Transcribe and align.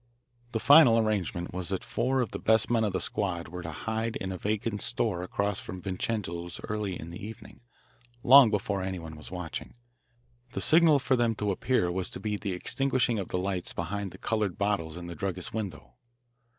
The 0.53 0.59
final 0.59 0.97
arrangement 0.97 1.53
was 1.53 1.69
that 1.69 1.83
four 1.83 2.21
of 2.21 2.31
the 2.31 2.39
best 2.39 2.71
men 2.71 2.83
of 2.83 2.91
the 2.91 2.99
squad 2.99 3.49
were 3.49 3.61
to 3.61 3.71
hide 3.71 4.15
in 4.15 4.31
a 4.31 4.37
vacant 4.39 4.81
store 4.81 5.21
across 5.21 5.59
from 5.59 5.79
Vincenzo's 5.83 6.59
early 6.67 6.99
in 6.99 7.11
the 7.11 7.23
evening, 7.23 7.59
long 8.23 8.49
before 8.49 8.81
anyone 8.81 9.15
was 9.15 9.29
watching. 9.29 9.75
The 10.53 10.59
signal 10.61 10.97
for 10.97 11.15
them 11.15 11.35
to 11.35 11.51
appear 11.51 11.91
was 11.91 12.09
to 12.09 12.19
be 12.19 12.35
the 12.35 12.53
extinguishing 12.53 13.19
of 13.19 13.27
the 13.27 13.37
lights 13.37 13.73
behind 13.73 14.09
the 14.09 14.17
coloured 14.17 14.57
bottles 14.57 14.97
in 14.97 15.05
the 15.05 15.13
druggist's 15.13 15.53
window. 15.53 15.93